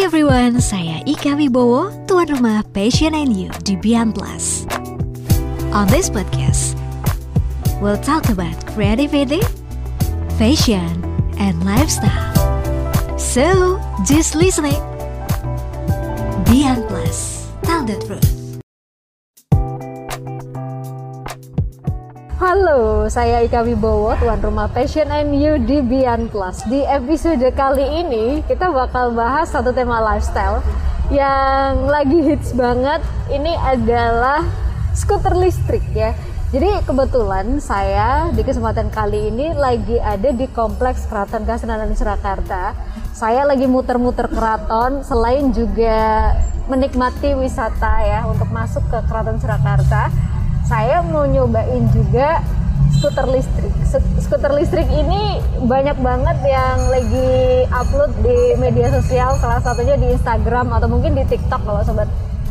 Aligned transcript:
Everyone, 0.00 0.64
saya 0.64 1.04
Ika 1.04 1.36
Wibowo, 1.36 1.92
tuan 2.08 2.24
rumah 2.32 2.64
Passion 2.72 3.12
and 3.12 3.36
You 3.36 3.52
di 3.68 3.76
Beyond 3.76 4.16
Plus. 4.16 4.64
On 5.76 5.84
this 5.92 6.08
podcast, 6.08 6.72
we'll 7.84 8.00
talk 8.00 8.32
about 8.32 8.56
creativity, 8.72 9.44
fashion, 10.40 11.04
and 11.36 11.60
lifestyle. 11.68 12.32
So, 13.20 13.76
just 14.08 14.32
listening. 14.32 14.80
Beyond 16.48 16.88
Plus, 16.88 17.52
tell 17.60 17.84
the 17.84 18.00
truth. 18.00 18.39
Halo, 22.40 23.04
saya 23.12 23.44
Ika 23.44 23.60
Wibowo, 23.68 24.16
tuan 24.16 24.40
rumah 24.40 24.64
Passion 24.72 25.12
and 25.12 25.36
You 25.36 25.60
di 25.60 25.84
Beyond 25.84 26.32
Plus. 26.32 26.64
Di 26.72 26.88
episode 26.88 27.44
kali 27.52 27.84
ini 28.00 28.40
kita 28.48 28.72
bakal 28.72 29.12
bahas 29.12 29.52
satu 29.52 29.76
tema 29.76 30.00
lifestyle 30.00 30.64
yang 31.12 31.84
lagi 31.84 32.16
hits 32.24 32.56
banget. 32.56 33.04
Ini 33.28 33.60
adalah 33.60 34.40
skuter 34.96 35.36
listrik 35.36 35.84
ya. 35.92 36.16
Jadi 36.48 36.80
kebetulan 36.88 37.60
saya 37.60 38.32
di 38.32 38.40
kesempatan 38.40 38.88
kali 38.88 39.28
ini 39.28 39.52
lagi 39.52 40.00
ada 40.00 40.32
di 40.32 40.48
Kompleks 40.48 41.12
Keraton 41.12 41.44
Kasenanan 41.44 41.92
Surakarta. 41.92 42.72
Saya 43.12 43.44
lagi 43.44 43.68
muter-muter 43.68 44.32
keraton 44.32 45.04
selain 45.04 45.52
juga 45.52 46.32
menikmati 46.72 47.36
wisata 47.36 48.00
ya 48.00 48.24
untuk 48.24 48.48
masuk 48.48 48.80
ke 48.88 48.96
Keraton 49.12 49.36
Surakarta 49.36 50.30
saya 50.66 51.02
mau 51.04 51.24
nyobain 51.26 51.86
juga 51.92 52.42
skuter 53.00 53.26
listrik. 53.30 53.72
Skuter 54.20 54.52
listrik 54.54 54.88
ini 54.92 55.40
banyak 55.64 55.96
banget 56.04 56.38
yang 56.44 56.78
lagi 56.90 57.64
upload 57.72 58.12
di 58.20 58.54
media 58.60 58.92
sosial, 58.92 59.38
salah 59.40 59.62
satunya 59.62 59.96
di 59.96 60.12
Instagram 60.12 60.74
atau 60.74 60.88
mungkin 60.90 61.16
di 61.16 61.24
TikTok 61.24 61.64
kalau 61.64 61.80
sobat. 61.86 62.10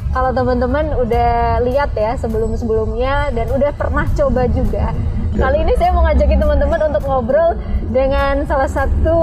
Kalau 0.09 0.33
teman-teman 0.33 0.89
udah 0.97 1.61
lihat 1.61 1.93
ya 1.93 2.17
sebelum-sebelumnya 2.17 3.29
dan 3.29 3.45
udah 3.53 3.71
pernah 3.77 4.09
coba 4.17 4.49
juga. 4.49 4.89
Kali 5.37 5.61
ini 5.61 5.77
saya 5.77 5.93
mau 5.93 6.01
ngajakin 6.01 6.39
teman-teman 6.41 6.79
untuk 6.89 7.03
ngobrol 7.05 7.53
dengan 7.93 8.41
salah 8.49 8.65
satu 8.65 9.19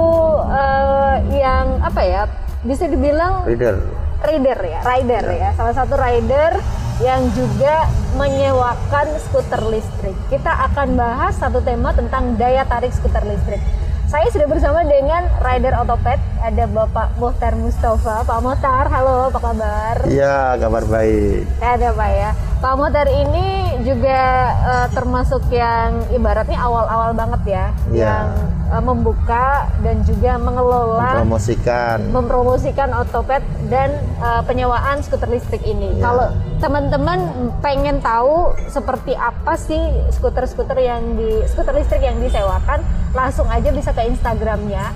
uh, 0.47 1.19
yang 1.35 1.83
apa 1.83 2.03
ya 2.07 2.23
bisa 2.63 2.87
dibilang 2.87 3.43
rider 3.47 3.79
rider 4.25 4.59
ya, 4.59 4.81
rider 4.83 5.25
ya, 5.27 5.39
ya. 5.39 5.51
salah 5.55 5.75
satu 5.75 5.95
rider 5.99 6.57
yang 7.05 7.29
juga 7.37 7.85
menyewakan 8.17 9.07
skuter 9.29 9.61
listrik. 9.69 10.17
Kita 10.33 10.49
akan 10.73 10.97
bahas 10.97 11.37
satu 11.37 11.61
tema 11.61 11.93
tentang 11.93 12.41
daya 12.41 12.65
tarik 12.65 12.93
skuter 12.93 13.21
listrik. 13.29 13.61
Saya 14.07 14.31
sudah 14.31 14.47
bersama 14.47 14.87
dengan 14.87 15.27
rider 15.43 15.75
otopet, 15.83 16.23
ada 16.39 16.65
Bapak 16.71 17.19
Mohtar 17.19 17.59
Mustafa. 17.59 18.23
Pak 18.23 18.39
Mohtar, 18.39 18.87
halo, 18.87 19.35
apa 19.35 19.39
kabar? 19.43 19.97
Iya, 20.07 20.55
kabar 20.63 20.87
baik. 20.87 21.43
Ada 21.59 21.91
Pak 21.91 22.11
ya. 22.15 22.31
Pak 22.63 22.75
Mohtar 22.79 23.11
ini 23.11 23.47
juga 23.83 24.21
uh, 24.63 24.89
termasuk 24.95 25.43
yang 25.51 26.07
ibaratnya 26.15 26.55
awal-awal 26.55 27.19
banget 27.19 27.43
ya, 27.51 27.67
ya. 27.91 28.07
yang 28.07 28.27
uh, 28.71 28.83
membuka 28.83 29.71
dan 29.83 30.03
juga 30.07 30.39
mengelola 30.39 31.23
mempromosikan 31.23 31.99
mempromosikan 32.11 32.91
otopet 32.97 33.43
dan 33.71 33.93
uh, 34.23 34.43
penyewaan 34.47 35.03
skuter 35.03 35.29
listrik 35.31 35.63
ini. 35.67 35.99
Ya. 35.99 36.11
Kalau 36.11 36.29
teman-teman 36.63 37.51
pengen 37.61 38.01
tahu 38.01 38.55
seperti 38.71 39.13
apa 39.15 39.57
sih 39.61 39.79
skuter-skuter 40.15 40.79
yang 40.81 41.17
di 41.19 41.45
skuter 41.51 41.75
listrik 41.77 42.03
yang 42.03 42.17
disewakan, 42.23 42.81
langsung 43.13 43.49
aja 43.51 43.71
bisa 43.73 43.93
ke 43.93 44.07
Instagramnya 44.09 44.93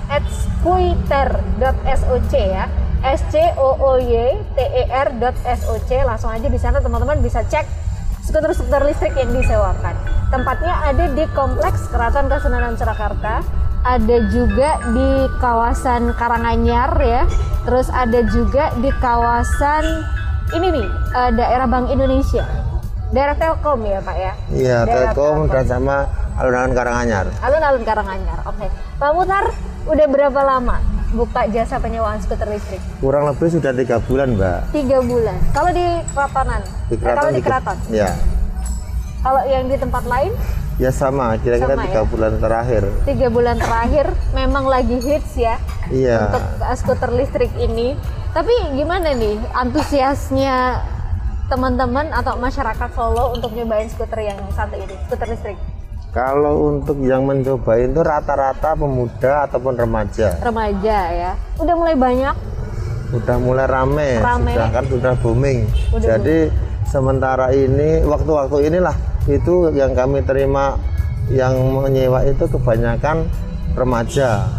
@skuiter.soc 0.61 2.33
ya. 2.33 2.65
S 3.01 3.25
C 3.33 3.41
O 3.57 3.73
O 3.81 3.97
Y 3.97 4.37
T 4.53 4.59
E 4.61 4.85
R 4.93 5.09
.soc 5.57 5.89
langsung 6.05 6.29
aja 6.29 6.45
di 6.45 6.59
sana 6.61 6.77
teman-teman 6.77 7.17
bisa 7.17 7.41
cek 7.41 7.65
skuter-skuter 8.21 8.81
listrik 8.85 9.13
yang 9.17 9.33
disewakan. 9.33 9.95
Tempatnya 10.31 10.73
ada 10.87 11.05
di 11.11 11.25
Kompleks 11.35 11.89
Keraton 11.91 12.31
Kasenanan 12.31 12.79
Surakarta, 12.79 13.43
ada 13.81 14.17
juga 14.29 14.79
di 14.93 15.27
kawasan 15.41 16.13
Karanganyar 16.15 16.91
ya. 17.01 17.23
Terus 17.67 17.89
ada 17.93 18.25
juga 18.29 18.73
di 18.81 18.89
kawasan 19.01 19.83
ini 20.57 20.67
nih 20.81 20.87
uh, 21.13 21.31
daerah 21.35 21.67
Bank 21.67 21.89
Indonesia. 21.89 22.45
Daerah 23.11 23.35
Telkom 23.35 23.83
ya 23.83 23.99
Pak 23.99 24.17
ya? 24.17 24.33
Iya 24.49 24.77
Telkom, 24.87 25.45
Telkom 25.45 25.51
dan 25.51 25.65
sama 25.67 26.07
alun-alun 26.39 26.73
Karanganyar. 26.73 27.25
Alun-alun 27.43 27.83
Karanganyar, 27.83 28.39
oke. 28.47 28.65
Pak 28.97 29.11
Mutar, 29.11 29.45
udah 29.89 30.07
berapa 30.07 30.41
lama 30.45 31.00
buka 31.11 31.47
jasa 31.51 31.75
penyewaan 31.77 32.19
skuter 32.23 32.47
listrik? 32.47 32.81
Kurang 33.03 33.27
lebih 33.27 33.47
sudah 33.51 33.71
tiga 33.75 33.99
bulan, 34.03 34.35
Mbak. 34.35 34.59
Tiga 34.71 34.97
bulan. 35.03 35.37
Kalau 35.51 35.71
di 35.75 35.87
keratonan? 36.15 36.61
Di 36.87 36.95
keraton. 36.95 37.11
Eh, 37.11 37.15
kalau 37.19 37.31
di 37.31 37.41
keraton? 37.43 37.77
Ya. 37.91 38.09
Kalau 39.21 39.41
yang 39.45 39.63
di 39.69 39.77
tempat 39.77 40.03
lain? 40.07 40.31
Ya 40.81 40.89
sama, 40.89 41.37
kira-kira 41.37 41.77
tiga 41.77 42.01
ya? 42.01 42.09
bulan 42.09 42.33
terakhir. 42.41 42.83
Tiga 43.05 43.27
bulan 43.29 43.57
terakhir 43.61 44.05
memang 44.33 44.65
lagi 44.65 44.97
hits 44.97 45.37
ya. 45.37 45.61
Iya. 45.93 46.31
Untuk 46.31 46.45
skuter 46.79 47.11
listrik 47.13 47.51
ini. 47.59 47.93
Tapi 48.31 48.53
gimana 48.79 49.11
nih 49.11 49.37
antusiasnya 49.51 50.79
teman-teman 51.51 52.07
atau 52.15 52.39
masyarakat 52.39 52.89
Solo 52.95 53.35
untuk 53.35 53.51
nyobain 53.51 53.91
skuter 53.91 54.23
yang 54.23 54.39
satu 54.55 54.79
ini, 54.79 54.95
skuter 55.05 55.27
listrik? 55.27 55.59
Kalau 56.11 56.67
untuk 56.67 56.99
yang 57.07 57.23
mencoba 57.23 57.79
itu 57.79 58.03
rata-rata 58.03 58.75
pemuda 58.75 59.47
ataupun 59.47 59.79
remaja. 59.79 60.35
Remaja 60.43 60.97
ya. 61.07 61.31
Udah 61.55 61.71
mulai 61.71 61.95
banyak? 61.95 62.35
Udah 63.15 63.37
mulai 63.39 63.63
rame, 63.63 64.19
rame. 64.19 64.51
sudah 64.51 64.69
kan 64.75 64.85
sudah 64.91 65.13
booming. 65.23 65.59
Udah 65.95 66.03
Jadi 66.03 66.51
booming. 66.51 66.83
sementara 66.83 67.55
ini 67.55 68.03
waktu-waktu 68.03 68.67
inilah 68.67 68.95
itu 69.31 69.71
yang 69.71 69.95
kami 69.95 70.19
terima 70.27 70.75
yang 71.31 71.55
menyewa 71.71 72.27
itu 72.27 72.43
kebanyakan 72.43 73.23
remaja. 73.79 74.51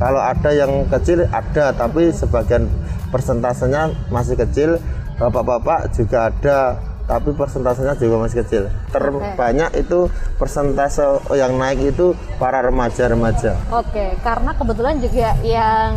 Kalau 0.00 0.22
ada 0.24 0.50
yang 0.56 0.88
kecil 0.88 1.28
ada, 1.28 1.76
tapi 1.76 2.08
sebagian 2.08 2.72
persentasenya 3.12 3.92
masih 4.08 4.40
kecil. 4.40 4.80
Bapak-bapak 5.20 5.92
juga 5.92 6.32
ada 6.32 6.78
tapi 7.08 7.32
persentasenya 7.32 7.96
juga 7.96 8.28
masih 8.28 8.44
kecil. 8.44 8.62
Terbanyak 8.92 9.72
okay. 9.72 9.82
itu 9.82 10.12
persentase 10.36 11.24
yang 11.32 11.56
naik 11.56 11.96
itu 11.96 12.12
para 12.36 12.60
remaja-remaja. 12.60 13.56
Oke, 13.72 13.88
okay. 13.88 14.10
karena 14.20 14.52
kebetulan 14.52 15.00
juga 15.00 15.32
yang 15.40 15.96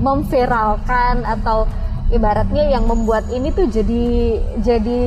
memviralkan 0.00 1.28
atau 1.28 1.68
ibaratnya 2.08 2.72
yang 2.72 2.88
membuat 2.88 3.28
ini 3.28 3.52
tuh 3.52 3.68
jadi 3.68 4.40
jadi 4.64 5.00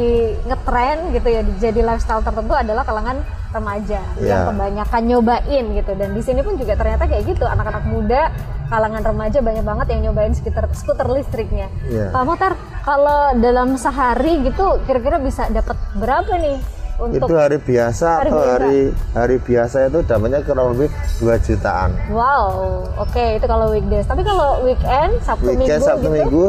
ngetren 0.45 1.09
gitu 1.17 1.27
ya, 1.33 1.41
jadi 1.57 1.79
lifestyle 1.81 2.21
tertentu 2.21 2.53
adalah 2.53 2.85
kalangan 2.85 3.25
remaja 3.51 3.99
yeah. 4.21 4.29
yang 4.29 4.41
kebanyakan 4.53 5.01
nyobain 5.09 5.65
gitu 5.75 5.91
dan 5.97 6.09
di 6.15 6.21
sini 6.23 6.39
pun 6.39 6.55
juga 6.55 6.77
ternyata 6.79 7.03
kayak 7.09 7.23
gitu 7.27 7.43
anak-anak 7.43 7.83
muda 7.83 8.31
kalangan 8.71 9.03
remaja 9.03 9.43
banyak 9.43 9.65
banget 9.67 9.87
yang 9.91 10.01
nyobain 10.09 10.31
skuter 10.31 10.65
skuter 10.71 11.07
listriknya. 11.11 11.67
Yeah. 11.91 12.15
Pak 12.15 12.23
Motar, 12.23 12.55
kalau 12.87 13.35
dalam 13.35 13.75
sehari 13.75 14.47
gitu 14.47 14.79
kira-kira 14.87 15.19
bisa 15.19 15.51
dapat 15.51 15.75
berapa 15.99 16.39
nih? 16.39 16.57
Untuk 17.01 17.33
itu 17.33 17.33
hari 17.33 17.57
biasa 17.57 18.07
hari 18.21 18.29
atau 18.29 18.37
biasa. 18.37 18.53
hari 18.53 18.79
hari 19.17 19.37
biasa 19.41 19.77
itu 19.89 19.99
dapatnya 20.05 20.39
kurang 20.45 20.77
lebih 20.77 20.87
2 21.17 21.33
jutaan. 21.49 21.89
Wow, 22.13 22.85
oke 22.93 23.09
okay, 23.09 23.41
itu 23.41 23.45
kalau 23.49 23.73
weekdays. 23.73 24.05
Tapi 24.05 24.21
kalau 24.21 24.61
weekend, 24.61 25.17
Sabtu 25.25 25.49
weekend, 25.49 25.81
Minggu 25.81 25.81
Sabtu 25.81 26.07
gitu? 26.07 26.13
Minggu 26.13 26.41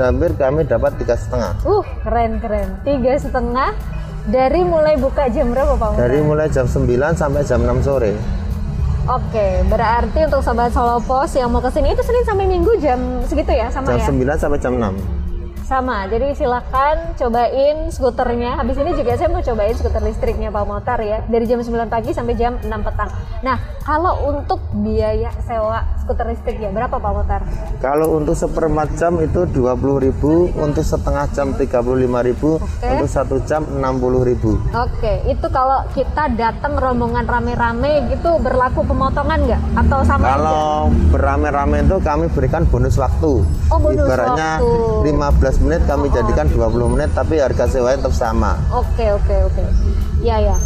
hampir 0.00 0.30
kami 0.40 0.64
dapat 0.64 0.96
tiga 0.96 1.12
setengah. 1.12 1.52
Uh, 1.60 1.84
keren 2.08 2.40
keren. 2.40 2.68
Tiga 2.88 3.20
setengah 3.20 3.76
dari 4.32 4.60
mulai 4.64 4.96
buka 4.96 5.28
jam 5.28 5.52
berapa 5.52 5.76
Pak? 5.76 6.00
Dari 6.00 6.24
mulai 6.24 6.48
jam 6.48 6.64
9 6.64 6.88
sampai 7.12 7.44
jam 7.44 7.60
6 7.60 7.84
sore. 7.84 8.37
Oke, 9.08 9.64
berarti 9.72 10.20
untuk 10.28 10.44
sobat 10.44 10.68
Solo 10.68 11.00
Pos 11.00 11.32
yang 11.32 11.48
mau 11.48 11.64
ke 11.64 11.72
sini 11.72 11.96
itu 11.96 12.04
Senin 12.04 12.28
sampai 12.28 12.44
Minggu 12.44 12.76
jam 12.76 13.24
segitu 13.24 13.56
ya 13.56 13.72
sama 13.72 13.96
jam 13.96 14.04
ya? 14.04 14.04
Jam 14.04 14.36
9 14.36 14.36
sampai 14.36 14.58
jam 14.60 14.72
6 14.76 15.28
sama 15.68 16.08
jadi 16.08 16.32
silakan 16.32 17.12
cobain 17.12 17.92
skuternya. 17.92 18.56
Habis 18.56 18.80
ini 18.80 18.96
juga 18.96 19.20
saya 19.20 19.28
mau 19.28 19.44
cobain 19.44 19.76
skuter 19.76 20.00
listriknya 20.00 20.48
Pak 20.48 20.64
Motar 20.64 20.96
ya 21.04 21.20
dari 21.28 21.44
jam 21.44 21.60
9 21.60 21.92
pagi 21.92 22.16
sampai 22.16 22.36
jam 22.40 22.56
6 22.60 22.68
petang. 22.68 23.12
Nah 23.44 23.56
kalau 23.84 24.32
untuk 24.32 24.64
biaya 24.80 25.28
sewa 25.44 25.84
skuter 26.08 26.32
listrik 26.32 26.56
ya 26.56 26.72
berapa 26.72 26.96
Pak 26.96 27.12
Motar 27.12 27.44
kalau 27.84 28.16
untuk 28.16 28.32
seperempat 28.32 28.96
jam 28.96 29.20
itu 29.20 29.44
20.000 29.44 30.56
untuk 30.56 30.80
setengah 30.80 31.28
jam 31.36 31.52
35.000 31.52 31.68
okay. 31.68 32.88
untuk 32.96 33.08
satu 33.12 33.36
jam 33.44 33.68
60.000 33.68 33.84
oke 33.84 34.56
okay. 34.72 35.20
itu 35.28 35.46
kalau 35.52 35.84
kita 35.92 36.32
datang 36.32 36.80
rombongan 36.80 37.28
rame-rame 37.28 38.08
gitu 38.08 38.40
berlaku 38.40 38.80
pemotongan 38.88 39.44
nggak 39.44 39.62
atau 39.84 40.00
sama 40.08 40.24
kalau 40.32 40.88
berame-rame 41.12 41.84
itu 41.84 42.00
kami 42.00 42.24
berikan 42.32 42.64
bonus 42.64 42.96
waktu 42.96 43.44
oh, 43.44 43.76
bonus 43.76 44.08
ibaratnya 44.08 44.64
waktu. 44.64 45.12
15 45.12 45.64
menit 45.68 45.82
kami 45.84 46.08
jadikan 46.08 46.48
20 46.48 46.94
menit 46.96 47.10
tapi 47.12 47.36
harga 47.36 47.68
sewanya 47.68 48.08
tetap 48.08 48.14
sama. 48.14 48.56
Oke 48.72 49.10
oke 49.12 49.36
oke. 49.50 49.64
Ya 50.24 50.40
ya. 50.40 50.56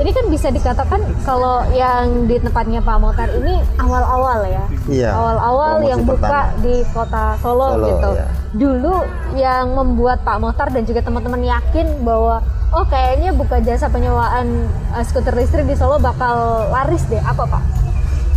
Ini 0.00 0.10
kan 0.10 0.24
bisa 0.32 0.48
dikatakan 0.48 1.00
kalau 1.22 1.60
yang 1.76 2.24
di 2.24 2.40
tempatnya 2.40 2.80
Pak 2.80 2.96
Motar 2.96 3.28
ini 3.36 3.60
awal-awal 3.76 4.48
ya. 4.48 4.64
Iya, 4.88 5.10
Awal-awal 5.12 5.72
yang 5.84 6.00
buka 6.08 6.24
pertama. 6.50 6.64
di 6.64 6.74
kota 6.90 7.24
Solo, 7.44 7.68
Solo, 7.76 7.86
gitu. 7.86 8.10
iya. 8.16 8.26
Dulu 8.50 8.94
yang 9.36 9.76
membuat 9.76 10.24
Pak 10.24 10.40
Motar 10.40 10.72
dan 10.72 10.88
juga 10.88 11.04
teman-teman 11.04 11.44
yakin 11.44 12.00
bahwa 12.00 12.40
oh 12.72 12.84
kayaknya 12.88 13.36
buka 13.36 13.60
jasa 13.60 13.92
penyewaan 13.92 14.66
eh, 14.96 15.04
skuter 15.04 15.36
listrik 15.36 15.68
di 15.68 15.76
Solo 15.76 16.00
bakal 16.00 16.66
laris 16.72 17.04
deh. 17.06 17.20
Apa 17.20 17.44
Pak? 17.44 17.62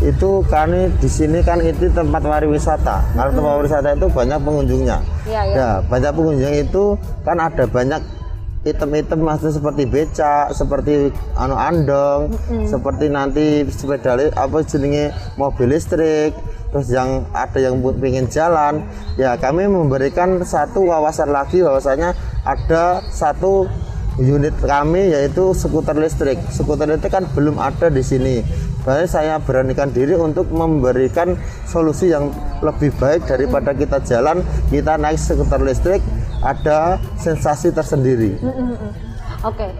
itu 0.03 0.43
kami 0.51 0.91
di 0.99 1.07
sini 1.07 1.39
kan 1.39 1.63
itu 1.63 1.87
tempat 1.95 2.19
pariwisata. 2.27 2.99
Kalau 3.15 3.31
tempat 3.31 3.51
pariwisata 3.55 3.89
itu 3.95 4.07
banyak 4.11 4.39
pengunjungnya. 4.43 4.97
Iya, 5.23 5.41
iya. 5.47 5.55
Ya, 5.55 5.69
banyak 5.87 6.11
pengunjung 6.11 6.53
itu 6.59 6.83
kan 7.23 7.39
ada 7.39 7.63
banyak 7.63 8.01
item-item 8.63 9.19
maksudnya 9.27 9.59
seperti 9.59 9.83
becak, 9.83 10.55
seperti 10.55 11.11
anu 11.35 11.55
andong, 11.55 12.31
seperti 12.63 13.11
nanti 13.11 13.67
sepeda 13.67 14.15
apa 14.39 14.63
jenenge 14.63 15.11
mobil 15.35 15.75
listrik, 15.75 16.31
terus 16.71 16.87
yang 16.87 17.27
ada 17.35 17.59
yang 17.59 17.83
pengen 17.99 18.31
jalan, 18.31 18.87
ya 19.19 19.35
kami 19.35 19.67
memberikan 19.67 20.39
satu 20.47 20.87
wawasan 20.87 21.35
lagi 21.35 21.59
bahwasanya 21.59 22.15
ada 22.47 23.03
satu 23.11 23.67
unit 24.15 24.53
kami 24.63 25.11
yaitu 25.11 25.51
skuter 25.51 25.97
listrik. 25.97 26.39
Skuter 26.47 26.87
listrik 26.87 27.11
kan 27.11 27.25
belum 27.35 27.59
ada 27.59 27.91
di 27.91 27.99
sini. 28.05 28.45
Makanya 28.83 29.07
saya 29.07 29.35
beranikan 29.39 29.95
diri 29.95 30.11
untuk 30.11 30.51
memberikan 30.51 31.39
solusi 31.63 32.11
yang 32.11 32.35
lebih 32.59 32.91
baik 32.99 33.23
daripada 33.25 33.71
kita 33.71 34.03
jalan, 34.03 34.43
kita 34.67 34.99
naik 34.99 35.15
skuter 35.15 35.63
listrik, 35.63 36.03
ada 36.43 36.99
sensasi 37.15 37.71
tersendiri. 37.71 38.35
Mm-mm. 38.43 38.75
Oke, 39.43 39.71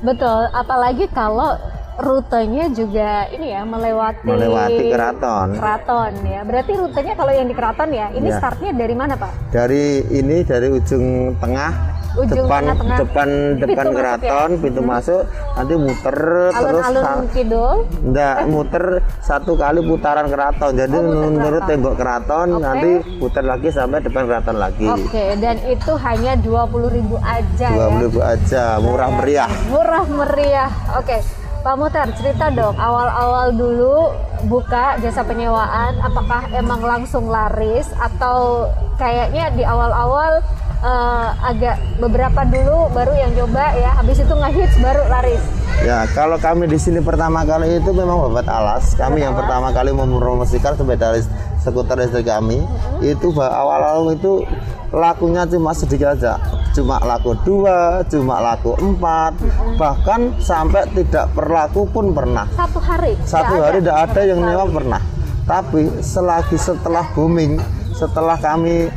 betul. 0.00 0.46
Apalagi 0.50 1.10
kalau 1.10 1.58
rutenya 1.94 2.66
juga 2.74 3.30
ini 3.30 3.54
ya 3.54 3.62
melewati 3.62 4.26
Melewati 4.26 4.90
keraton. 4.90 5.48
Keraton 5.54 6.12
ya. 6.26 6.40
Berarti 6.42 6.72
rutenya 6.74 7.14
kalau 7.14 7.30
yang 7.30 7.46
di 7.46 7.54
keraton 7.54 7.90
ya, 7.94 8.10
ini 8.10 8.30
Ya. 8.30 8.38
startnya 8.38 8.70
dari 8.74 8.94
mana 8.98 9.14
Pak? 9.14 9.54
Dari 9.54 10.02
ini 10.10 10.42
dari 10.42 10.70
ujung 10.74 11.38
tengah 11.38 11.70
Ujung 12.14 12.46
depan 12.46 12.62
tengah-tengah. 12.62 12.98
depan 13.00 13.28
depan 13.54 13.66
Pintu 13.66 13.74
masuk 13.74 13.94
keraton, 13.96 14.50
pintu 14.62 14.80
masuk, 14.80 15.22
nanti 15.52 15.74
muter 15.74 16.16
terus 16.54 16.84
sa- 16.86 17.26
kidul. 17.28 17.76
Enggak, 18.00 18.36
muter 18.46 18.84
satu 19.18 19.52
kali 19.54 19.80
putaran 19.82 20.26
keraton. 20.26 20.72
Jadi 20.74 20.94
Oh, 20.94 21.02
muter 21.02 21.26
menurut 21.28 21.42
keraton. 21.58 21.68
tembok 21.68 21.94
keraton, 21.96 22.48
Oke. 22.48 22.62
nanti 22.62 22.90
putar 23.18 23.44
lagi 23.44 23.68
sampai 23.68 23.98
depan 23.98 24.22
keraton 24.24 24.56
lagi. 24.56 24.86
Oke, 24.86 25.24
dan 25.36 25.56
itu 25.64 25.92
hanya 25.96 26.32
20.000 26.36 27.18
aja 27.18 27.68
Dua 27.68 27.86
ya. 27.88 27.98
ribu 27.98 28.20
aja, 28.20 28.64
murah 28.78 29.10
meriah. 29.12 29.50
Murah 29.66 30.04
meriah. 30.06 30.70
Oke. 30.94 31.18
Pak 31.64 31.80
Mutar, 31.80 32.12
cerita 32.12 32.52
dong 32.52 32.76
awal-awal 32.76 33.48
dulu 33.50 34.12
buka 34.44 35.00
jasa 35.00 35.24
penyewaan, 35.24 35.96
apakah 35.98 36.44
emang 36.52 36.78
langsung 36.78 37.24
laris 37.24 37.88
atau 37.96 38.68
kayaknya 38.94 39.48
di 39.50 39.64
awal-awal 39.64 40.44
eh, 40.84 41.28
agak 41.40 41.76
beberapa 41.96 42.44
dulu 42.44 42.92
baru 42.92 43.12
yang 43.16 43.32
coba 43.32 43.72
ya, 43.72 43.90
habis 43.96 44.20
itu 44.20 44.34
ngehits 44.36 44.76
baru 44.84 45.02
laris. 45.08 45.42
Ya, 45.82 46.06
kalau 46.12 46.38
kami 46.38 46.70
di 46.70 46.78
sini 46.78 47.00
pertama 47.02 47.42
kali 47.42 47.80
itu 47.82 47.90
memang 47.90 48.30
babat 48.30 48.46
alas. 48.46 48.94
Kami 48.94 49.24
yang 49.24 49.34
pertama 49.34 49.72
kali 49.74 49.90
mempromosikan 49.90 50.76
sepeda 50.78 51.16
skuter 51.64 51.96
listrik 51.96 52.28
kami 52.28 52.60
itu 53.00 53.32
ba- 53.32 53.48
awal-awal 53.48 54.12
itu 54.12 54.44
lakunya 54.92 55.48
cuma 55.48 55.72
sedikit 55.72 56.14
aja, 56.14 56.36
cuma 56.76 57.00
laku 57.02 57.34
dua, 57.42 58.04
cuma 58.06 58.38
laku 58.38 58.76
empat, 58.78 59.32
bahkan 59.80 60.30
sampai 60.38 60.86
tidak 60.92 61.32
berlaku 61.34 61.88
pun 61.88 62.12
pernah. 62.14 62.46
Satu 62.54 62.78
hari. 62.78 63.12
Satu 63.24 63.58
hari 63.58 63.80
ada. 63.80 63.80
tidak 63.80 63.96
ada 64.06 64.20
yang 64.22 64.38
nyewa 64.44 64.68
pernah. 64.70 65.02
Tapi 65.44 65.82
selagi 66.00 66.56
setelah 66.56 67.04
booming, 67.12 67.58
setelah 67.96 68.36
kami 68.38 68.88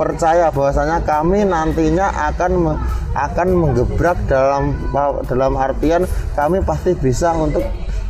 percaya 0.00 0.48
bahwasanya 0.48 1.04
kami 1.04 1.44
nantinya 1.44 2.32
akan 2.32 2.80
akan 3.12 3.48
menggebrak 3.52 4.16
dalam 4.24 4.72
dalam 5.28 5.60
artian 5.60 6.08
kami 6.32 6.64
pasti 6.64 6.96
bisa 6.96 7.36
untuk 7.36 7.60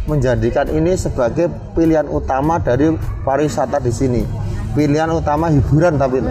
menjadikan 0.07 0.71
ini 0.71 0.95
sebagai 0.95 1.51
pilihan 1.75 2.07
utama 2.07 2.63
dari 2.63 2.95
pariwisata 3.27 3.83
di 3.83 3.91
sini. 3.91 4.23
Pilihan 4.71 5.11
utama 5.11 5.51
hiburan 5.51 5.99
tapi 5.99 6.23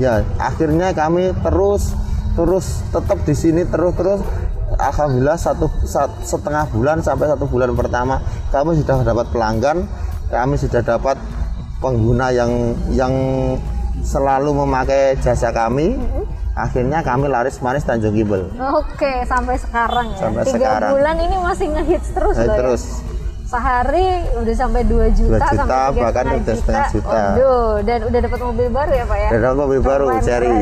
ya 0.00 0.24
akhirnya 0.40 0.96
kami 0.96 1.36
terus 1.44 1.92
terus 2.32 2.80
tetap 2.88 3.20
di 3.28 3.36
sini 3.36 3.68
terus 3.68 3.92
terus 3.92 4.20
alhamdulillah 4.80 5.36
satu 5.36 5.68
sat- 5.84 6.24
setengah 6.24 6.64
bulan 6.72 7.04
sampai 7.04 7.28
satu 7.28 7.44
bulan 7.44 7.76
pertama 7.76 8.24
kami 8.48 8.78
sudah 8.80 9.04
dapat 9.04 9.26
pelanggan 9.34 9.84
kami 10.32 10.54
sudah 10.56 10.80
dapat 10.80 11.20
pengguna 11.82 12.32
yang 12.32 12.72
yang 12.94 13.12
selalu 14.02 14.50
memakai 14.56 15.18
jasa 15.18 15.50
kami 15.50 15.98
akhirnya 16.52 17.00
kami 17.00 17.26
laris 17.26 17.58
manis 17.58 17.82
Tanjung 17.82 18.12
Kibel 18.12 18.50
Oke, 18.74 19.22
sampai 19.24 19.54
sekarang 19.54 20.10
ya. 20.10 20.18
Sampai 20.18 20.42
Tiga 20.42 20.58
sekarang. 20.58 20.90
bulan 20.94 21.16
ini 21.18 21.36
masih 21.38 21.66
ngehits 21.70 22.08
terus 22.10 22.34
loh 22.34 22.46
ya. 22.46 22.56
terus 22.56 22.82
Sehari 23.48 24.28
udah 24.36 24.52
sampai 24.52 24.84
2 24.84 25.08
juta, 25.16 25.40
2 25.40 25.40
juta, 25.40 25.56
sampai 25.56 25.96
bahkan 25.96 26.24
udah 26.36 26.52
setengah 26.52 26.88
juta. 26.92 27.16
Waduh, 27.32 27.70
dan 27.80 27.98
udah 28.04 28.20
dapat 28.20 28.40
mobil 28.44 28.68
baru 28.68 28.92
ya 28.92 29.04
Pak 29.08 29.16
ya? 29.16 29.28
Udah 29.32 29.40
dapat 29.40 29.56
mobil 29.56 29.80
baru, 29.80 30.04
keren. 30.20 30.52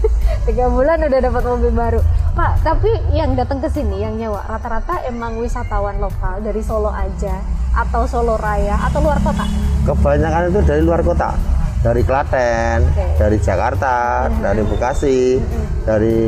Tiga 0.48 0.66
bulan 0.72 0.98
udah 1.04 1.20
dapat 1.20 1.42
mobil 1.44 1.72
baru. 1.76 2.00
Pak, 2.32 2.52
tapi 2.64 2.90
yang 3.12 3.36
datang 3.36 3.60
ke 3.60 3.68
sini 3.68 4.00
yang 4.00 4.16
nyewa 4.16 4.40
rata-rata 4.48 5.04
emang 5.04 5.36
wisatawan 5.36 6.00
lokal 6.00 6.40
dari 6.40 6.64
Solo 6.64 6.88
aja 6.88 7.44
atau 7.76 8.08
Solo 8.08 8.40
Raya 8.40 8.88
atau 8.88 9.04
luar 9.04 9.20
kota? 9.20 9.44
kebanyakan 9.84 10.48
itu 10.48 10.60
dari 10.64 10.80
luar 10.80 11.00
kota 11.00 11.36
dari 11.80 12.02
Klaten, 12.04 12.84
Oke. 12.86 13.04
dari 13.16 13.38
Jakarta, 13.40 14.28
dari 14.38 14.62
Bekasi, 14.62 15.40
dari 15.82 16.18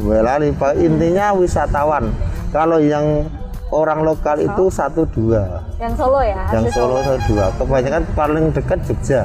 Boyolali. 0.00 0.48
Intinya 0.80 1.36
wisatawan. 1.36 2.08
Kalau 2.48 2.80
yang 2.80 3.28
orang 3.72 4.04
lokal 4.04 4.36
itu 4.38 4.68
satu 4.68 5.08
dua, 5.08 5.64
Yang 5.80 5.94
Solo 5.96 6.20
ya? 6.20 6.44
yang 6.52 6.64
Solo 6.68 7.00
satu 7.00 7.20
dua. 7.28 7.46
Kebanyakan 7.56 8.02
paling 8.12 8.44
dekat 8.52 8.78
Jogja, 8.84 9.24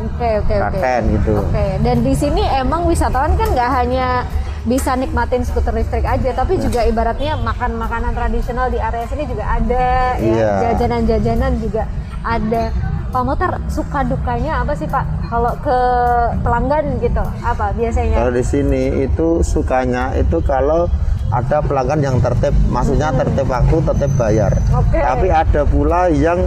Oke, 0.00 0.38
oke, 0.38 0.54
oke. 0.54 0.78
Klaten 0.78 1.02
gitu. 1.12 1.34
Oke, 1.36 1.66
dan 1.82 1.96
di 2.00 2.14
sini 2.14 2.42
emang 2.46 2.86
wisatawan 2.86 3.34
kan 3.34 3.50
nggak 3.50 3.70
hanya 3.74 4.22
bisa 4.60 4.92
nikmatin 4.94 5.42
skuter 5.42 5.72
listrik 5.72 6.04
aja, 6.04 6.30
tapi 6.32 6.56
Ya. 6.56 6.62
juga 6.62 6.80
ibaratnya 6.84 7.32
makan 7.34 7.74
makanan 7.76 8.12
tradisional 8.12 8.68
di 8.68 8.78
area 8.78 9.04
sini 9.08 9.24
juga 9.24 9.44
ada, 9.46 10.14
Iya. 10.20 10.36
ya 10.36 10.50
jajanan-jajanan 10.70 11.52
juga 11.58 11.82
ada. 12.22 12.64
Pak 13.10 13.22
Motar 13.26 13.58
suka 13.66 14.06
dukanya 14.06 14.62
apa 14.62 14.70
sih 14.72 14.86
Pak? 14.86 15.02
Kalau 15.26 15.50
ke 15.58 15.78
pelanggan 16.40 16.84
gitu, 16.98 17.22
apa 17.42 17.74
biasanya? 17.74 18.14
Kalau 18.14 18.30
di 18.30 18.44
sini 18.44 18.82
itu 19.02 19.42
sukanya 19.42 20.14
itu 20.14 20.38
kalau 20.40 20.86
ada 21.30 21.58
pelanggan 21.58 21.98
yang 22.00 22.16
tertib, 22.18 22.54
maksudnya 22.66 23.10
tertib 23.12 23.46
waktu, 23.46 23.76
tertib 23.82 24.12
bayar. 24.14 24.52
Oke. 24.70 24.98
Tapi 24.98 25.26
ada 25.26 25.62
pula 25.62 26.06
yang 26.06 26.38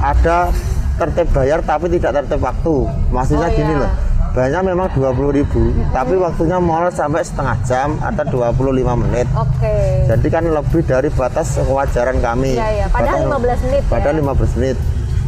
ada 0.00 0.48
tertib 0.96 1.28
bayar 1.32 1.60
tapi 1.60 1.92
tidak 1.92 2.24
tertib 2.24 2.40
waktu. 2.40 2.88
Maksudnya 3.12 3.48
Oh, 3.48 3.54
gini 3.54 3.72
iya. 3.72 3.82
loh. 3.84 3.92
Banyak 4.32 4.62
memang 4.68 4.88
20.000, 4.92 5.48
tapi 5.96 6.12
waktunya 6.12 6.60
molor 6.60 6.92
sampai 6.92 7.24
setengah 7.24 7.56
jam 7.64 7.96
atau 8.00 8.24
25 8.52 8.92
menit. 8.94 9.24
Oke. 9.32 10.04
Jadi 10.04 10.28
kan 10.28 10.44
lebih 10.44 10.84
dari 10.84 11.08
batas 11.08 11.56
kewajaran 11.56 12.20
kami. 12.20 12.52
Iya, 12.52 12.68
iya. 12.74 12.86
Padahal 12.88 13.24
Batas- 13.24 13.32
15 13.32 13.60
menit 13.64 13.80
ya. 13.80 13.88
Padahal 13.88 14.16
15 14.16 14.52
menit. 14.56 14.76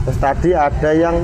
Terus 0.08 0.24
tadi 0.24 0.56
ada 0.56 0.90
yang 0.96 1.20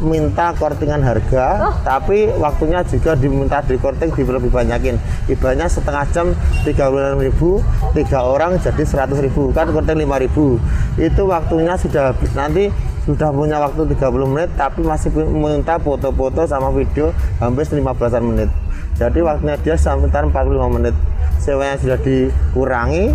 minta 0.00 0.56
kortingan 0.56 1.04
harga, 1.04 1.68
Oh. 1.68 1.76
tapi 1.84 2.32
waktunya 2.40 2.80
juga 2.80 3.12
diminta 3.12 3.60
di 3.60 3.76
korting 3.76 4.08
di 4.08 4.24
lebih 4.24 4.48
banyakin. 4.48 4.96
Ibaratnya 5.28 5.68
setengah 5.68 6.08
jam 6.16 6.32
36.000 6.64 7.20
ribu, 7.20 7.60
tiga 7.92 8.24
orang 8.24 8.56
jadi 8.56 8.88
100.000 8.88 9.20
ribu, 9.20 9.52
kan 9.52 9.68
korting 9.68 10.00
5.000 10.00 10.56
Itu 10.96 11.28
waktunya 11.28 11.76
sudah 11.76 12.16
habis. 12.16 12.32
Nanti 12.32 12.72
sudah 13.04 13.28
punya 13.36 13.60
waktu 13.60 13.84
30 14.00 14.24
menit, 14.24 14.48
tapi 14.56 14.80
masih 14.80 15.12
minta 15.12 15.76
foto-foto 15.76 16.48
sama 16.48 16.72
video 16.72 17.12
hampir 17.36 17.68
15 17.68 18.24
menit. 18.24 18.48
Jadi 18.96 19.20
waktunya 19.20 19.60
dia 19.60 19.76
sampai 19.76 20.08
45 20.08 20.72
menit. 20.72 20.96
Sewanya 21.36 21.76
sudah 21.76 22.00
dikurangi, 22.00 23.12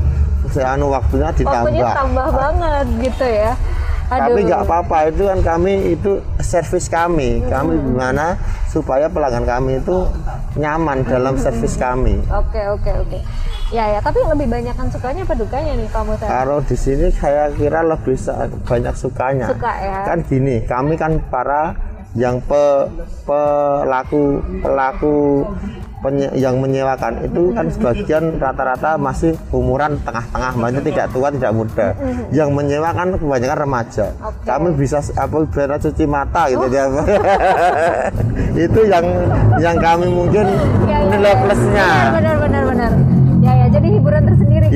seanu 0.53 0.93
waktunya 0.93 1.33
ditambah. 1.33 1.73
Waktunya 1.73 1.89
tambah 1.89 2.27
banget 2.29 2.85
gitu 3.01 3.25
ya. 3.25 3.57
Tapi 4.07 4.39
nggak 4.47 4.61
apa-apa 4.63 4.97
itu 5.11 5.23
kan 5.27 5.39
kami 5.43 5.73
itu 5.91 6.11
servis 6.39 6.87
kami, 6.87 7.43
kami 7.51 7.75
gimana 7.75 8.39
supaya 8.71 9.11
pelanggan 9.11 9.43
kami 9.43 9.83
itu 9.83 10.07
nyaman 10.55 11.03
dalam 11.03 11.35
servis 11.35 11.75
kami. 11.75 12.15
Oke, 12.31 12.61
oke, 12.71 12.91
oke. 13.03 13.19
Ya, 13.67 13.83
ya. 13.91 13.99
Tapi 13.99 14.23
lebih 14.23 14.47
banyak 14.47 14.71
kan 14.79 14.87
sukanya 14.87 15.27
apa 15.27 15.35
dukanya 15.35 15.75
nih 15.75 15.87
Motar? 15.91 16.27
Kalau 16.31 16.57
di 16.63 16.75
sini 16.79 17.11
saya 17.11 17.51
kira 17.51 17.83
lebih 17.83 18.15
banyak 18.63 18.95
sukanya. 18.95 19.51
Suka 19.51 19.71
ya. 19.75 19.99
Kan 20.07 20.23
gini, 20.23 20.63
kami 20.63 20.95
kan 20.95 21.19
para 21.27 21.75
yang 22.15 22.39
pe- 22.39 22.87
pelaku 23.27 24.39
pelaku 24.63 25.43
penye- 25.97 26.33
yang 26.35 26.57
menyewakan 26.57 27.25
itu 27.25 27.51
kan 27.51 27.65
sebagian 27.67 28.37
rata-rata 28.37 28.95
masih 28.95 29.33
umuran 29.49 29.97
tengah-tengah, 30.01 30.51
maksudnya 30.53 30.83
tidak 30.85 31.05
tua 31.09 31.27
tidak 31.33 31.51
muda. 31.51 31.87
Yang 32.29 32.49
menyewakan 32.53 33.07
kebanyakan 33.17 33.57
remaja. 33.57 34.05
Oke. 34.21 34.45
Kami 34.45 34.67
bisa 34.73 34.99
apa 35.15 35.35
bisa 35.43 35.77
cuci 35.79 36.05
mata 36.05 36.41
gitu 36.47 36.65
dia. 36.69 36.85
itu 38.67 38.79
yang 38.85 39.05
yang 39.57 39.77
kami 39.77 40.07
mungkin 40.07 40.45
Ya, 40.87 41.01
ya, 41.03 41.09
nilai 41.09 41.33
ya. 41.33 41.41
plusnya. 41.43 41.89
Benar, 42.13 42.35
benar, 42.41 42.63
benar. 42.69 42.91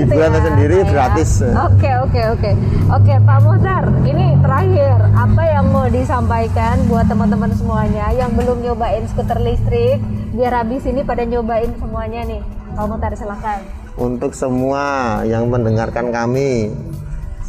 Gitu 0.01 0.17
Hiburan 0.17 0.29
ya. 0.29 0.35
tersendiri 0.41 0.75
Pak, 0.75 0.83
ya. 0.83 0.91
gratis. 0.91 1.29
Oke, 1.41 1.91
oke, 2.01 2.21
oke. 2.33 2.51
Oke, 2.91 3.13
Pak 3.21 3.37
Mohtar, 3.45 3.83
ini 4.03 4.25
terakhir 4.41 4.97
apa 5.13 5.43
yang 5.45 5.65
mau 5.69 5.87
disampaikan 5.87 6.75
buat 6.89 7.05
teman-teman 7.05 7.51
semuanya 7.53 8.09
yang 8.11 8.33
belum 8.33 8.65
nyobain 8.65 9.05
skuter 9.07 9.39
listrik 9.39 10.01
biar 10.33 10.63
habis 10.63 10.83
ini 10.89 11.05
pada 11.05 11.23
nyobain 11.23 11.71
semuanya 11.77 12.25
nih. 12.25 12.41
Pak 12.73 12.85
Mohtar 12.87 13.13
silakan. 13.13 13.59
Untuk 13.99 14.31
semua 14.31 15.19
yang 15.27 15.51
mendengarkan 15.51 16.09
kami, 16.15 16.71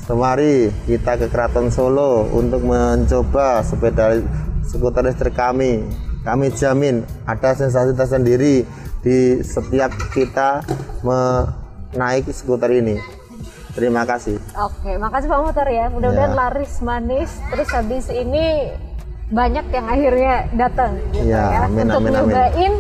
semari 0.05 0.75
kita 0.85 1.15
ke 1.15 1.27
Keraton 1.31 1.71
Solo 1.71 2.27
untuk 2.35 2.67
mencoba 2.67 3.63
sepeda 3.63 4.19
skuter 4.67 5.07
listrik 5.07 5.39
kami. 5.39 5.87
Kami 6.23 6.55
jamin 6.55 7.03
ada 7.27 7.51
sensasi 7.51 7.95
tersendiri 7.99 8.63
di 9.03 9.43
setiap 9.43 9.91
kita 10.15 10.63
menaiki 11.93 12.33
skuter 12.33 12.71
ini. 12.73 12.97
Terima 13.73 14.05
kasih. 14.05 14.37
Oke, 14.55 14.97
makasih 14.97 15.27
Pak 15.27 15.41
Mohtar 15.41 15.65
ya. 15.67 15.89
Mudah-mudahan 15.89 16.33
Ya. 16.33 16.39
laris 16.39 16.73
manis. 16.81 17.31
Terus 17.49 17.69
habis 17.69 18.05
ini 18.07 18.69
banyak 19.29 19.65
yang 19.67 19.87
akhirnya 19.87 20.35
datang 20.53 20.93
gitu 21.09 21.25
Ya, 21.25 21.41
ya, 21.41 21.61
amin, 21.65 21.89
untuk 21.89 22.05
amin, 22.05 22.13
amin. 22.13 22.21
nyobain 22.29 22.73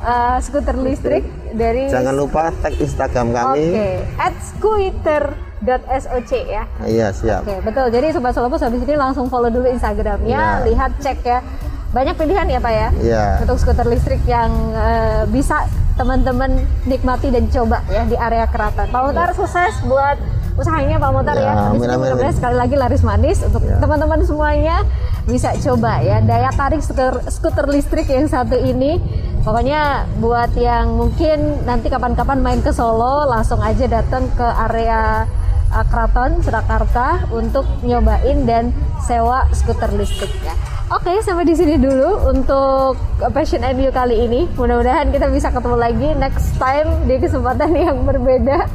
uh, 0.00 0.38
skuter 0.38 0.78
listrik 0.78 1.26
dari 1.50 1.90
Jangan 1.90 2.14
lupa 2.14 2.54
tag 2.56 2.78
Instagram 2.78 3.34
kami. 3.34 3.64
Oke, 3.66 3.88
at 4.16 4.34
scooter.soc 4.38 6.32
ya. 6.46 6.62
Iya, 6.80 7.06
siap. 7.10 7.42
Oke, 7.42 7.58
betul. 7.62 7.86
Jadi 7.90 8.06
Sobat 8.12 8.32
Solopus 8.32 8.62
habis 8.62 8.82
ini 8.82 8.94
langsung 8.94 9.26
follow 9.26 9.50
dulu 9.50 9.66
Instagramnya, 9.66 10.62
Iya. 10.62 10.64
lihat 10.64 10.90
cek 11.00 11.18
ya. 11.22 11.42
Banyak 11.90 12.14
pilihan 12.14 12.46
ya 12.46 12.60
Pak 12.60 12.72
ya? 12.72 12.88
Iya. 12.94 13.24
Untuk 13.42 13.58
skuter 13.58 13.86
listrik 13.88 14.22
yang 14.26 14.50
eh, 14.72 15.26
bisa 15.26 15.64
teman-teman 15.96 16.60
nikmati 16.84 17.32
dan 17.32 17.48
coba 17.48 17.80
ya 17.88 18.04
di 18.04 18.16
area 18.16 18.44
keraton. 18.46 18.86
Pak 18.92 19.00
Mutar 19.00 19.32
sukses 19.32 19.74
buat 19.88 20.20
usahanya 20.60 21.00
Pak 21.00 21.10
Mutar 21.12 21.36
ya. 21.36 21.52
Ya, 21.52 21.54
amin, 21.72 21.88
amin, 21.88 22.08
amin. 22.16 22.32
sekali 22.36 22.56
lagi 22.56 22.76
laris 22.76 23.02
manis 23.04 23.40
untuk 23.44 23.64
Ya. 23.64 23.80
teman-teman 23.80 24.20
semuanya 24.24 24.84
bisa 25.26 25.56
coba 25.58 26.00
ya 26.04 26.20
daya 26.22 26.52
tarik 26.54 26.84
skuter, 26.84 27.24
skuter 27.32 27.66
listrik 27.68 28.06
yang 28.12 28.28
satu 28.28 28.60
ini. 28.60 29.00
Pokoknya 29.40 30.10
buat 30.18 30.58
yang 30.58 30.98
mungkin 30.98 31.62
nanti 31.64 31.86
kapan-kapan 31.86 32.42
main 32.42 32.60
ke 32.60 32.74
Solo 32.74 33.30
langsung 33.30 33.62
aja 33.62 33.86
datang 33.86 34.26
ke 34.34 34.42
area 34.42 35.22
uh, 35.70 35.86
Keraton 35.86 36.42
Surakarta 36.42 37.30
untuk 37.30 37.62
nyobain 37.86 38.42
dan 38.42 38.74
sewa 39.06 39.46
skuter 39.54 39.94
listrik 39.94 40.34
ya. 40.42 40.75
Oke, 40.86 41.18
sampai 41.18 41.42
di 41.42 41.50
sini 41.58 41.74
dulu 41.82 42.30
untuk 42.30 42.94
Passion 43.34 43.66
and 43.66 43.74
You 43.82 43.90
kali 43.90 44.22
ini. 44.22 44.46
Mudah-mudahan 44.54 45.10
kita 45.10 45.26
bisa 45.34 45.50
ketemu 45.50 45.74
lagi 45.82 46.08
next 46.14 46.54
time 46.62 46.86
di 47.10 47.18
kesempatan 47.18 47.74
yang 47.90 48.06
berbeda. 48.06 48.70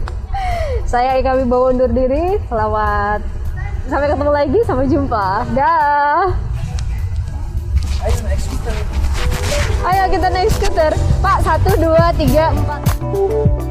Saya 0.83 1.15
Ika 1.23 1.39
Wibowo 1.39 1.71
undur 1.71 1.87
diri. 1.87 2.35
Selamat 2.51 3.23
sampai 3.87 4.11
ketemu 4.11 4.31
lagi, 4.35 4.59
sampai 4.67 4.91
jumpa. 4.91 5.27
Dah. 5.55 6.27
Ayo 9.87 10.03
kita 10.11 10.27
naik 10.35 10.51
skuter. 10.51 10.91
Pak, 11.23 11.37
satu, 11.47 11.79
dua, 11.79 12.11
tiga, 12.19 12.51
empat. 12.51 13.70